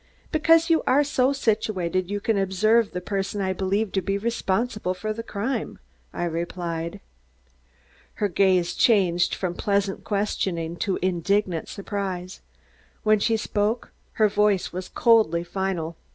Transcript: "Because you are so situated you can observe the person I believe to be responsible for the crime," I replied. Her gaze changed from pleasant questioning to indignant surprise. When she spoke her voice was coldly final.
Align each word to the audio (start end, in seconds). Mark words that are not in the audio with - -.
"Because 0.31 0.71
you 0.71 0.81
are 0.87 1.03
so 1.03 1.31
situated 1.31 2.09
you 2.09 2.19
can 2.19 2.35
observe 2.35 2.89
the 2.89 3.01
person 3.01 3.39
I 3.39 3.53
believe 3.53 3.91
to 3.91 4.01
be 4.01 4.17
responsible 4.17 4.95
for 4.95 5.13
the 5.13 5.21
crime," 5.21 5.77
I 6.11 6.23
replied. 6.23 7.01
Her 8.15 8.27
gaze 8.27 8.73
changed 8.73 9.35
from 9.35 9.53
pleasant 9.53 10.03
questioning 10.03 10.75
to 10.77 10.97
indignant 11.03 11.69
surprise. 11.69 12.41
When 13.03 13.19
she 13.19 13.37
spoke 13.37 13.91
her 14.13 14.27
voice 14.27 14.73
was 14.73 14.89
coldly 14.89 15.43
final. 15.43 15.95